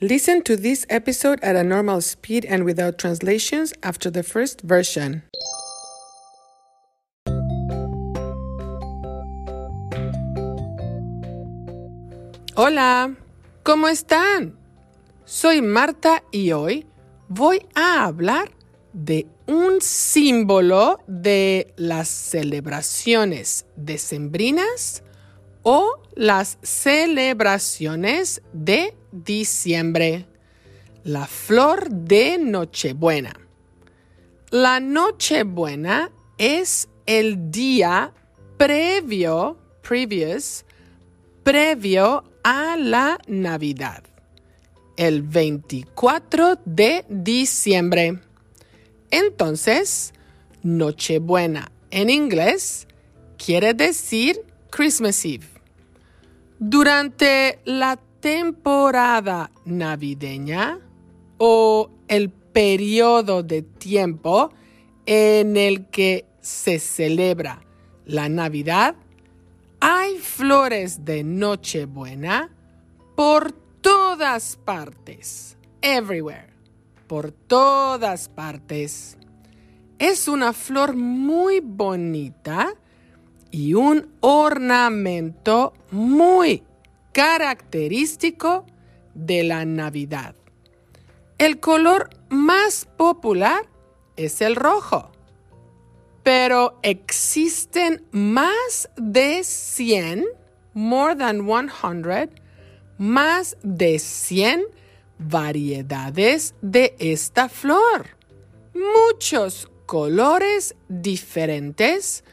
Listen 0.00 0.42
to 0.42 0.56
this 0.56 0.84
episode 0.90 1.38
at 1.40 1.54
a 1.54 1.62
normal 1.62 2.00
speed 2.00 2.44
and 2.46 2.64
without 2.64 2.98
translations 2.98 3.72
after 3.84 4.10
the 4.10 4.24
first 4.24 4.60
version. 4.62 5.22
Hola, 12.56 13.14
¿cómo 13.62 13.88
están? 13.88 14.56
Soy 15.24 15.62
Marta 15.62 16.24
y 16.32 16.50
hoy 16.50 16.86
voy 17.28 17.64
a 17.76 18.04
hablar 18.04 18.50
de 18.92 19.28
un 19.46 19.80
símbolo 19.80 20.98
de 21.06 21.72
las 21.76 22.08
celebraciones 22.08 23.64
decembrinas 23.76 25.04
o 25.64 26.00
las 26.14 26.58
celebraciones 26.62 28.42
de 28.52 28.94
diciembre. 29.10 30.26
La 31.02 31.26
flor 31.26 31.90
de 31.90 32.38
Nochebuena. 32.38 33.34
La 34.50 34.78
Nochebuena 34.78 36.12
es 36.38 36.88
el 37.06 37.50
día 37.50 38.12
previo, 38.56 39.58
previous, 39.82 40.64
previo 41.42 42.24
a 42.44 42.76
la 42.76 43.18
Navidad. 43.26 44.04
El 44.96 45.22
24 45.22 46.60
de 46.64 47.04
diciembre. 47.08 48.20
Entonces, 49.10 50.12
Nochebuena 50.62 51.72
en 51.90 52.10
inglés 52.10 52.86
quiere 53.36 53.74
decir 53.74 54.40
Christmas 54.70 55.24
Eve. 55.24 55.53
Durante 56.58 57.60
la 57.64 57.98
temporada 58.20 59.50
navideña 59.64 60.78
o 61.38 61.90
el 62.06 62.30
periodo 62.30 63.42
de 63.42 63.62
tiempo 63.62 64.52
en 65.04 65.56
el 65.56 65.90
que 65.90 66.26
se 66.40 66.78
celebra 66.78 67.60
la 68.06 68.28
Navidad, 68.28 68.94
hay 69.80 70.18
flores 70.18 71.04
de 71.04 71.24
Nochebuena 71.24 72.50
por 73.16 73.52
todas 73.80 74.56
partes, 74.64 75.58
everywhere, 75.82 76.54
por 77.08 77.32
todas 77.32 78.28
partes. 78.28 79.18
Es 79.98 80.28
una 80.28 80.52
flor 80.52 80.94
muy 80.94 81.60
bonita 81.60 82.74
y 83.54 83.74
un 83.74 84.08
ornamento 84.18 85.74
muy 85.92 86.64
característico 87.12 88.66
de 89.14 89.44
la 89.44 89.64
Navidad. 89.64 90.34
El 91.38 91.60
color 91.60 92.10
más 92.30 92.88
popular 92.96 93.64
es 94.16 94.40
el 94.40 94.56
rojo, 94.56 95.12
pero 96.24 96.80
existen 96.82 98.04
más 98.10 98.90
de 98.96 99.44
100, 99.44 100.24
more 100.72 101.14
than 101.14 101.46
100, 101.46 102.30
más 102.98 103.56
de 103.62 104.00
100 104.00 104.64
variedades 105.20 106.56
de 106.60 106.96
esta 106.98 107.48
flor. 107.48 108.16
Muchos 108.74 109.70
colores 109.86 110.74
diferentes 110.88 112.24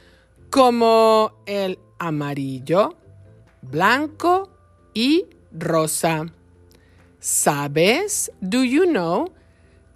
como 0.51 1.31
el 1.45 1.79
amarillo, 1.97 2.97
blanco 3.61 4.51
y 4.93 5.25
rosa. 5.51 6.25
¿Sabes? 7.19 8.31
Do 8.41 8.63
you 8.63 8.83
know? 8.83 9.31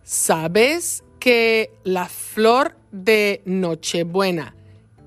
¿Sabes 0.04 1.04
que 1.20 1.72
la 1.84 2.08
flor 2.08 2.78
de 2.92 3.42
Nochebuena 3.46 4.56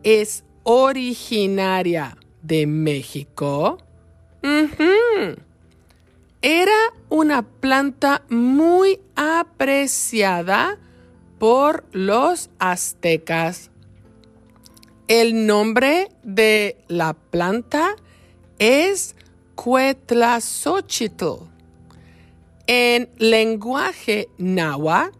es 0.02 0.44
originaria 0.64 2.18
de 2.42 2.66
México? 2.66 3.78
Era 6.42 6.92
una 7.08 7.42
planta 7.42 8.22
muy 8.28 9.00
apreciada 9.16 10.78
por 11.38 11.84
los 11.92 12.50
aztecas. 12.58 13.70
El 15.08 15.46
nombre 15.46 16.08
de 16.22 16.76
la 16.86 17.14
planta 17.14 17.96
es 18.58 19.16
Cuetlazochitl. 19.54 21.48
En 22.66 23.08
lenguaje 23.16 24.28
náhuatl, 24.36 25.16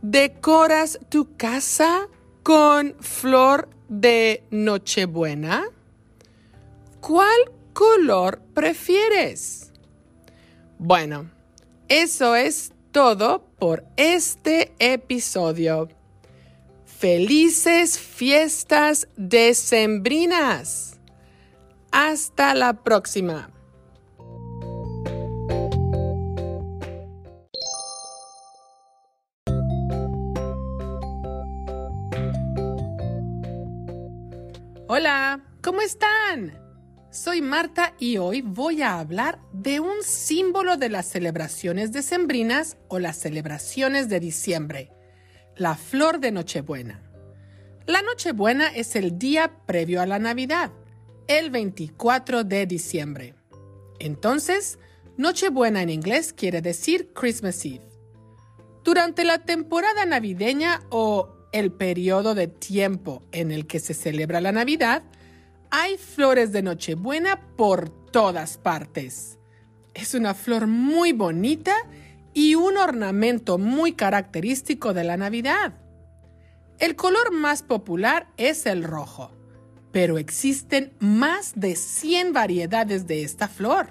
decoras 0.00 1.00
tu 1.08 1.36
casa 1.36 2.06
con 2.42 2.94
flor 3.00 3.68
de 3.92 4.42
Nochebuena? 4.50 5.64
¿Cuál 7.00 7.52
color 7.74 8.40
prefieres? 8.54 9.70
Bueno, 10.78 11.30
eso 11.88 12.34
es 12.34 12.72
todo 12.90 13.44
por 13.58 13.84
este 13.96 14.72
episodio. 14.78 15.90
Felices 16.86 17.98
fiestas 17.98 19.08
decembrinas. 19.16 20.98
Hasta 21.90 22.54
la 22.54 22.82
próxima. 22.82 23.50
Hola, 34.94 35.40
¿cómo 35.62 35.80
están? 35.80 36.52
Soy 37.10 37.40
Marta 37.40 37.94
y 37.98 38.18
hoy 38.18 38.42
voy 38.42 38.82
a 38.82 38.98
hablar 38.98 39.40
de 39.54 39.80
un 39.80 40.02
símbolo 40.02 40.76
de 40.76 40.90
las 40.90 41.06
celebraciones 41.06 41.92
decembrinas 41.92 42.76
o 42.88 42.98
las 42.98 43.16
celebraciones 43.16 44.10
de 44.10 44.20
diciembre, 44.20 44.92
la 45.56 45.76
flor 45.76 46.20
de 46.20 46.30
Nochebuena. 46.30 47.02
La 47.86 48.02
Nochebuena 48.02 48.66
es 48.66 48.94
el 48.94 49.18
día 49.18 49.64
previo 49.64 50.02
a 50.02 50.06
la 50.06 50.18
Navidad, 50.18 50.72
el 51.26 51.48
24 51.48 52.44
de 52.44 52.66
diciembre. 52.66 53.34
Entonces, 53.98 54.78
Nochebuena 55.16 55.80
en 55.80 55.88
inglés 55.88 56.34
quiere 56.34 56.60
decir 56.60 57.14
Christmas 57.14 57.64
Eve. 57.64 57.88
Durante 58.84 59.24
la 59.24 59.38
temporada 59.38 60.04
navideña 60.04 60.82
o 60.90 61.31
el 61.52 61.70
periodo 61.70 62.34
de 62.34 62.48
tiempo 62.48 63.22
en 63.30 63.52
el 63.52 63.66
que 63.66 63.78
se 63.78 63.94
celebra 63.94 64.40
la 64.40 64.52
Navidad, 64.52 65.02
hay 65.70 65.96
flores 65.96 66.52
de 66.52 66.62
Nochebuena 66.62 67.40
por 67.56 67.88
todas 68.10 68.58
partes. 68.58 69.38
Es 69.94 70.14
una 70.14 70.34
flor 70.34 70.66
muy 70.66 71.12
bonita 71.12 71.74
y 72.34 72.54
un 72.54 72.78
ornamento 72.78 73.58
muy 73.58 73.92
característico 73.92 74.94
de 74.94 75.04
la 75.04 75.16
Navidad. 75.16 75.74
El 76.78 76.96
color 76.96 77.32
más 77.32 77.62
popular 77.62 78.28
es 78.36 78.66
el 78.66 78.82
rojo, 78.82 79.30
pero 79.92 80.18
existen 80.18 80.94
más 80.98 81.52
de 81.54 81.76
100 81.76 82.32
variedades 82.32 83.06
de 83.06 83.22
esta 83.22 83.48
flor. 83.48 83.88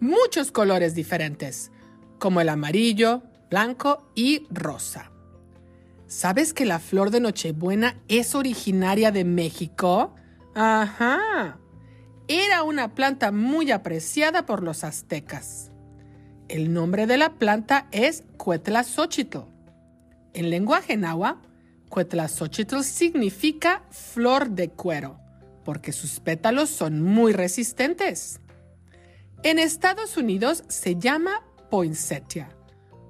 Muchos 0.00 0.50
colores 0.50 0.94
diferentes, 0.94 1.70
como 2.18 2.40
el 2.40 2.48
amarillo, 2.48 3.22
blanco 3.50 4.10
y 4.14 4.46
rosa. 4.50 5.11
¿Sabes 6.12 6.52
que 6.52 6.66
la 6.66 6.78
flor 6.78 7.10
de 7.10 7.20
Nochebuena 7.20 7.96
es 8.06 8.34
originaria 8.34 9.10
de 9.10 9.24
México? 9.24 10.14
Ajá. 10.54 11.58
Era 12.28 12.64
una 12.64 12.94
planta 12.94 13.32
muy 13.32 13.70
apreciada 13.70 14.44
por 14.44 14.62
los 14.62 14.84
aztecas. 14.84 15.70
El 16.50 16.74
nombre 16.74 17.06
de 17.06 17.16
la 17.16 17.38
planta 17.38 17.88
es 17.92 18.24
Cuetlazóchitl. 18.36 19.38
En 20.34 20.50
lenguaje 20.50 20.98
náhuatl, 20.98 21.48
Cuetlazóchitl 21.88 22.82
significa 22.82 23.82
flor 23.90 24.50
de 24.50 24.68
cuero, 24.68 25.18
porque 25.64 25.92
sus 25.92 26.20
pétalos 26.20 26.68
son 26.68 27.00
muy 27.00 27.32
resistentes. 27.32 28.38
En 29.42 29.58
Estados 29.58 30.18
Unidos 30.18 30.62
se 30.68 30.96
llama 30.96 31.42
poinsettia, 31.70 32.50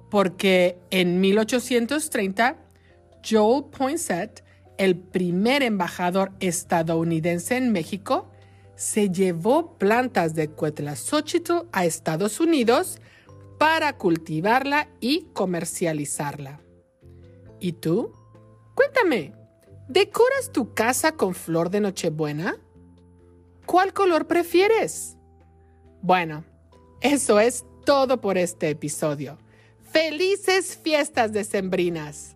porque 0.09 0.79
en 0.89 1.19
1830 1.19 2.62
Joel 3.23 3.65
Poinsett, 3.65 4.43
el 4.77 4.97
primer 4.97 5.63
embajador 5.63 6.31
estadounidense 6.39 7.57
en 7.57 7.71
México, 7.71 8.29
se 8.75 9.09
llevó 9.09 9.77
plantas 9.77 10.35
de 10.35 10.49
Cuetlazóchitl 10.49 11.67
a 11.71 11.85
Estados 11.85 12.39
Unidos 12.39 12.99
para 13.57 13.97
cultivarla 13.97 14.89
y 14.99 15.27
comercializarla. 15.33 16.59
¿Y 17.59 17.73
tú? 17.73 18.13
Cuéntame, 18.75 19.33
¿decoras 19.87 20.51
tu 20.51 20.73
casa 20.73 21.13
con 21.13 21.33
flor 21.33 21.69
de 21.69 21.79
Nochebuena? 21.79 22.57
¿Cuál 23.65 23.93
color 23.93 24.27
prefieres? 24.27 25.15
Bueno, 26.01 26.43
eso 26.99 27.39
es 27.39 27.63
todo 27.85 28.19
por 28.19 28.37
este 28.37 28.69
episodio. 28.69 29.37
¡Felices 29.91 30.77
fiestas 30.81 31.31
decembrinas! 31.31 32.35